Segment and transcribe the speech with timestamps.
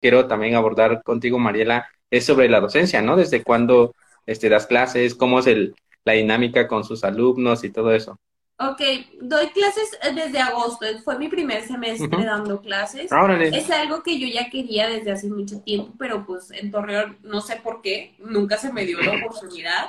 [0.00, 3.16] quiero también abordar contigo, Mariela, es sobre la docencia, ¿no?
[3.16, 3.94] Desde cuándo
[4.26, 8.18] este, das clases, cómo es el, la dinámica con sus alumnos y todo eso.
[8.62, 8.82] Ok,
[9.22, 13.10] doy clases eh, desde agosto, fue mi primer semestre dando clases.
[13.52, 17.40] Es algo que yo ya quería desde hace mucho tiempo, pero pues en Torreón no
[17.40, 19.86] sé por qué, nunca se me dio la oportunidad.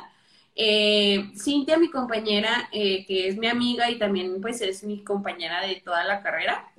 [0.56, 5.60] Eh, Cintia, mi compañera, eh, que es mi amiga y también pues es mi compañera
[5.68, 6.72] de toda la carrera,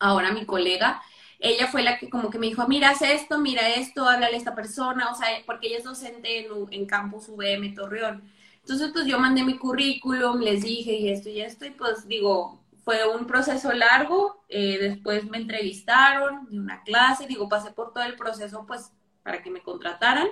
[0.00, 1.00] ahora mi colega,
[1.44, 4.38] ella fue la que como que me dijo, mira, haz esto, mira esto, háblale a
[4.38, 8.22] esta persona, o sea, porque ella es docente en, en Campus VM Torreón.
[8.60, 12.64] Entonces, pues yo mandé mi currículum, les dije y esto y esto, y pues digo,
[12.82, 18.04] fue un proceso largo, eh, después me entrevistaron de una clase, digo, pasé por todo
[18.04, 18.90] el proceso pues
[19.22, 20.28] para que me contrataran.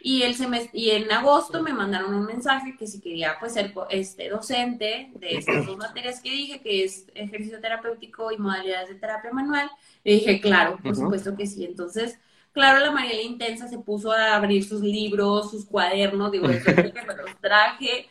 [0.00, 0.36] Y, el
[0.72, 5.38] y en agosto me mandaron un mensaje que si quería pues ser este, docente de
[5.38, 9.70] estas dos materias que dije, que es ejercicio terapéutico y modalidades de terapia manual.
[10.04, 11.64] Le dije, claro, por supuesto que sí.
[11.64, 12.18] Entonces,
[12.58, 16.92] Claro, la Mariela Intensa se puso a abrir sus libros, sus cuadernos, digo, eso que
[17.06, 18.08] me los traje,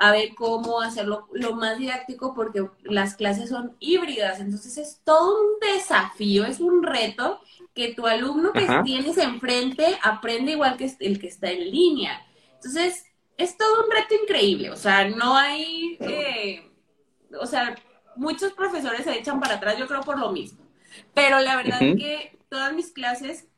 [0.00, 5.38] a ver cómo hacerlo lo más didáctico, porque las clases son híbridas, entonces es todo
[5.42, 7.38] un desafío, es un reto
[7.74, 12.26] que tu alumno que tienes enfrente aprende igual que el que está en línea.
[12.54, 13.04] Entonces,
[13.36, 16.72] es todo un reto increíble, o sea, no hay, eh,
[17.38, 17.74] o sea,
[18.16, 20.66] muchos profesores se echan para atrás, yo creo por lo mismo,
[21.12, 23.48] pero la verdad es que todas mis clases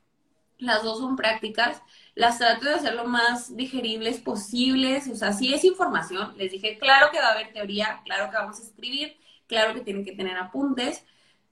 [0.57, 1.81] las dos son prácticas,
[2.15, 6.77] las trato de hacer lo más digeribles posibles, o sea, si es información, les dije,
[6.77, 10.15] claro que va a haber teoría, claro que vamos a escribir, claro que tienen que
[10.15, 11.05] tener apuntes,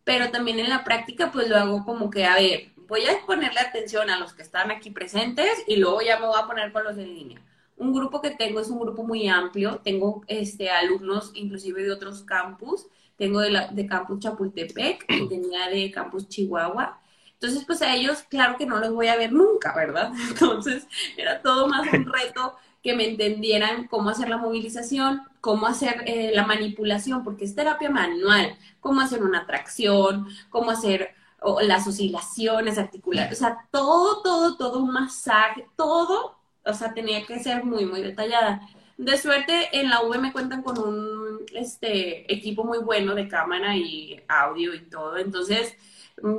[0.04, 3.60] pero también en la práctica pues lo hago como que, a ver, voy a ponerle
[3.60, 6.84] atención a los que están aquí presentes y luego ya me voy a poner con
[6.84, 7.42] los en línea.
[7.78, 12.22] Un grupo que tengo es un grupo muy amplio, tengo este, alumnos inclusive de otros
[12.24, 12.86] campus,
[13.18, 17.01] tengo de, campus Chapultepec y tenía de campus Chihuahua,
[17.42, 20.14] entonces, pues a ellos, claro que no los voy a ver nunca, ¿verdad?
[20.30, 26.04] Entonces, era todo más un reto que me entendieran cómo hacer la movilización, cómo hacer
[26.06, 31.16] eh, la manipulación, porque es terapia manual, cómo hacer una tracción, cómo hacer
[31.64, 37.40] las oscilaciones articulares, o sea, todo, todo, todo, un masaje, todo, o sea, tenía que
[37.40, 38.62] ser muy, muy detallada.
[38.98, 43.76] De suerte, en la V me cuentan con un este, equipo muy bueno de cámara
[43.76, 45.76] y audio y todo, entonces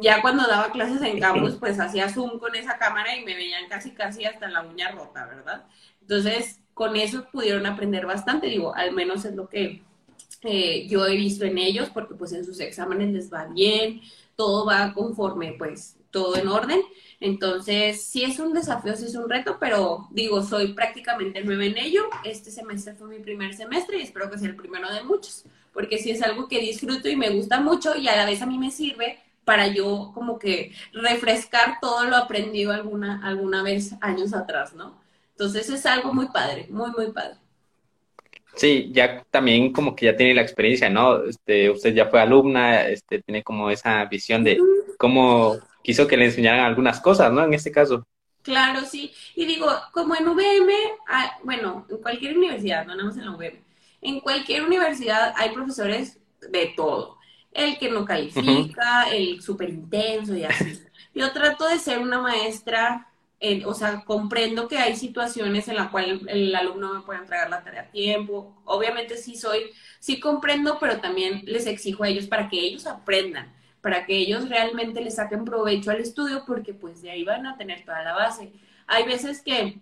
[0.01, 3.69] ya cuando daba clases en campus, pues hacía zoom con esa cámara y me veían
[3.69, 5.65] casi casi hasta la uña rota, ¿verdad?
[6.01, 9.83] Entonces, con eso pudieron aprender bastante, digo, al menos es lo que
[10.43, 14.01] eh, yo he visto en ellos, porque pues en sus exámenes les va bien,
[14.37, 16.81] todo va conforme, pues todo en orden.
[17.21, 21.79] Entonces, sí es un desafío, sí es un reto, pero digo, soy prácticamente nueva en
[21.79, 22.09] ello.
[22.25, 25.99] Este semestre fue mi primer semestre y espero que sea el primero de muchos, porque
[25.99, 28.59] sí es algo que disfruto y me gusta mucho y a la vez a mí
[28.59, 29.19] me sirve
[29.53, 34.99] para yo como que refrescar todo lo aprendido alguna, alguna vez años atrás, ¿no?
[35.33, 37.35] Entonces es algo muy padre, muy, muy padre.
[38.55, 41.23] Sí, ya también como que ya tiene la experiencia, ¿no?
[41.25, 44.59] Este, usted ya fue alumna, este, tiene como esa visión de
[44.97, 47.45] cómo quiso que le enseñaran algunas cosas, ¿no?
[47.45, 48.07] En este caso.
[48.41, 49.13] Claro, sí.
[49.35, 50.73] Y digo, como en VM,
[51.09, 53.63] ah, bueno, en cualquier universidad, no nada más en la UVM,
[54.01, 57.19] en cualquier universidad hay profesores de todo
[57.53, 60.81] el que no califica, el súper intenso y así.
[61.15, 63.09] Yo trato de ser una maestra,
[63.67, 67.63] o sea, comprendo que hay situaciones en las cuales el, alumno me puede entregar la
[67.63, 68.57] tarea a tiempo.
[68.65, 73.53] Obviamente sí soy, sí comprendo, pero también les exijo a ellos para que ellos aprendan,
[73.83, 77.59] para que ellos realmente les saquen provecho al estudio, porque pues de ahí van a
[77.59, 78.53] tener toda la base.
[78.87, 79.79] Hay veces que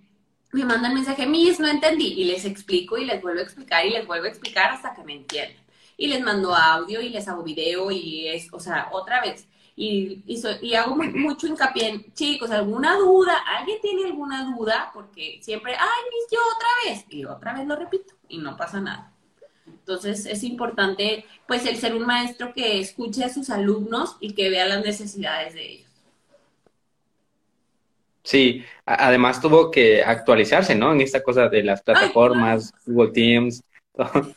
[0.53, 3.91] me mandan mensaje, Miss, no entendí, y les explico y les vuelvo a explicar y
[3.91, 5.70] les vuelvo a explicar hasta que me entiendan
[6.01, 9.47] y les mando audio y les hago video y es, o sea, otra vez.
[9.77, 13.37] Y, y, hago mucho hincapié en, chicos, ¿alguna duda?
[13.47, 14.91] ¿Alguien tiene alguna duda?
[14.95, 16.03] Porque siempre, ay,
[16.33, 19.13] yo otra vez, y otra vez lo repito, y no pasa nada.
[19.67, 24.49] Entonces es importante, pues, el ser un maestro que escuche a sus alumnos y que
[24.49, 25.91] vea las necesidades de ellos.
[28.23, 30.93] Sí, además tuvo que actualizarse, ¿no?
[30.93, 33.63] En esta cosa de las plataformas, Google Teams.
[33.95, 34.35] Todo.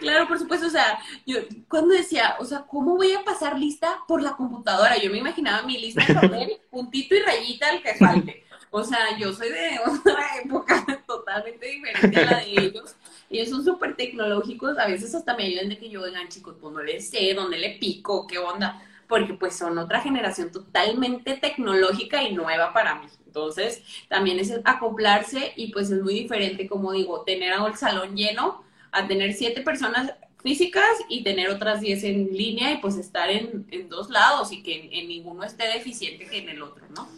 [0.00, 1.38] Claro, por supuesto, o sea, yo
[1.68, 4.96] cuando decía, o sea, ¿cómo voy a pasar lista por la computadora?
[4.98, 8.44] Yo me imaginaba mi lista de papel, puntito y rayita al que falte.
[8.70, 12.96] O sea, yo soy de otra época totalmente diferente a la de ellos.
[13.28, 16.72] Ellos son súper tecnológicos, a veces hasta me ayudan de que yo, oigan, chicos, pues
[16.72, 22.22] no le sé, dónde le pico, qué onda, porque pues son otra generación totalmente tecnológica
[22.22, 23.06] y nueva para mí.
[23.26, 28.64] Entonces, también es acoplarse y pues es muy diferente, como digo, tener el salón lleno
[28.92, 30.12] a tener siete personas
[30.42, 34.90] físicas y tener otras 10 en línea y pues estar en, dos lados y que
[34.92, 37.08] en, ninguno esté deficiente que en el otro, ¿no?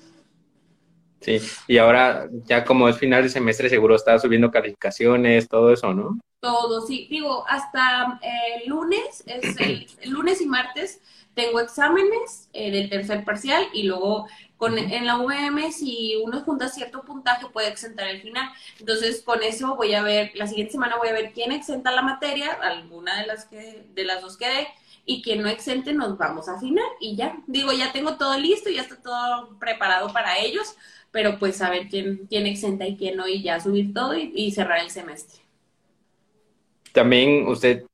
[1.24, 5.94] Sí, y ahora ya como es final de semestre seguro está subiendo calificaciones, todo eso,
[5.94, 6.20] ¿no?
[6.40, 7.06] Todo, sí.
[7.10, 8.20] Digo, hasta
[8.54, 11.00] el lunes, es el, lunes y martes
[11.32, 16.68] tengo exámenes eh, del tercer parcial y luego con, en la UVM si uno junta
[16.68, 18.50] cierto puntaje puede exentar el final.
[18.78, 22.02] Entonces con eso voy a ver, la siguiente semana voy a ver quién exenta la
[22.02, 24.68] materia, alguna de las que de las dos que dé,
[25.06, 27.36] y quien no exente nos vamos a final y ya.
[27.46, 30.76] Digo, ya tengo todo listo, ya está todo preparado para ellos,
[31.10, 34.50] pero pues a ver quién, quién exenta y quién no y ya subir todo y,
[34.52, 35.40] cerrar el semestre.
[36.92, 37.84] También usted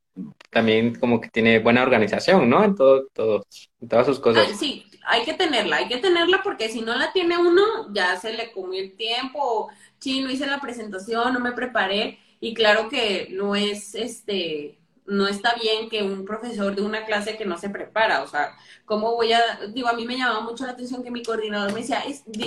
[0.50, 2.64] también como que tiene buena organización, ¿no?
[2.64, 3.46] En todo, todo,
[3.80, 4.58] en todas sus cosas.
[4.58, 8.32] sí, hay que tenerla, hay que tenerla porque si no la tiene uno, ya se
[8.32, 9.68] le comió el tiempo,
[9.98, 14.79] sí, no hice la presentación, no me preparé, y claro que no es este,
[15.10, 18.56] no está bien que un profesor de una clase que no se prepara, o sea,
[18.84, 19.40] ¿cómo voy a,
[19.74, 22.02] digo, a mí me llamaba mucho la atención que mi coordinador me decía,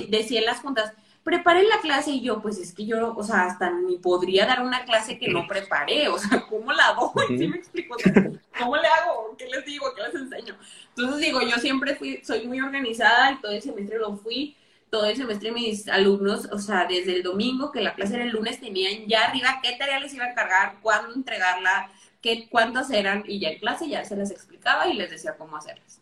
[0.08, 0.94] decía en las juntas,
[1.24, 4.62] preparen la clase y yo, pues es que yo, o sea, hasta ni podría dar
[4.62, 7.38] una clase que no preparé, o sea, ¿cómo la doy?
[7.38, 7.98] ¿Sí me explico?
[8.58, 9.36] ¿Cómo le hago?
[9.38, 9.94] ¿Qué les digo?
[9.96, 10.56] ¿Qué les enseño?
[10.96, 14.56] Entonces digo, yo siempre fui, soy muy organizada y todo el semestre lo fui,
[14.90, 18.32] todo el semestre mis alumnos, o sea, desde el domingo, que la clase era el
[18.32, 21.90] lunes, tenían ya arriba qué tarea les iba a cargar, cuándo entregarla,
[22.24, 25.58] qué, cuántas eran, y ya en clase ya se les explicaba y les decía cómo
[25.58, 26.02] hacerlas.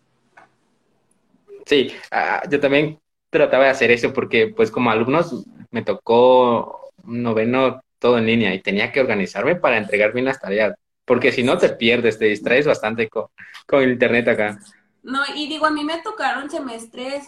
[1.65, 7.81] Sí, ah, yo también trataba de hacer eso porque pues como alumnos me tocó noveno
[7.99, 10.75] todo en línea y tenía que organizarme para entregar bien las tareas,
[11.05, 13.25] porque si no te pierdes, te distraes bastante con,
[13.67, 14.59] con el internet acá.
[15.03, 17.27] No, y digo, a mí me tocaron semestres,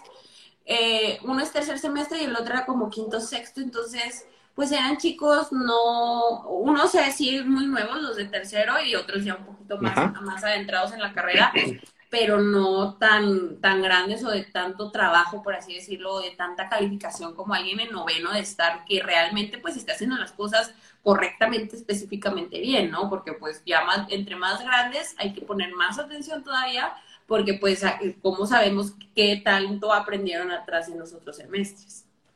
[0.66, 4.97] eh, uno es tercer semestre y el otro era como quinto, sexto, entonces, pues eran
[4.97, 10.21] chicos no, unos sí muy nuevos, los de tercero, y otros ya un poquito más,
[10.21, 11.51] más adentrados en la carrera,
[12.09, 17.33] pero no tan, tan grandes o de tanto trabajo, por así decirlo, de tanta calificación
[17.33, 22.59] como alguien en noveno de estar, que realmente pues está haciendo las cosas correctamente, específicamente
[22.59, 23.09] bien, ¿no?
[23.09, 26.94] Porque pues ya más, entre más grandes hay que poner más atención todavía
[27.25, 27.83] porque pues
[28.21, 32.06] cómo sabemos qué tanto aprendieron atrás en los otros semestres.